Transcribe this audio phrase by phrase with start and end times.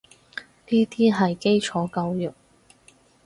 [0.67, 2.33] 呢啲係基礎教育